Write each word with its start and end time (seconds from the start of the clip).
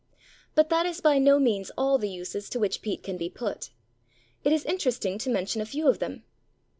But 0.55 0.69
that 0.69 0.87
is 0.87 0.99
by 0.99 1.19
no 1.19 1.37
means 1.37 1.69
all 1.77 1.99
the 1.99 2.09
uses 2.09 2.49
to 2.49 2.59
which 2.59 2.81
peat 2.81 3.03
can 3.03 3.17
be 3.17 3.29
put. 3.29 3.69
It 4.43 4.51
is 4.51 4.65
interesting 4.65 5.19
to 5.19 5.29
mention 5.29 5.61
a 5.61 5.63
few 5.67 5.87
of 5.87 5.99
them. 5.99 6.23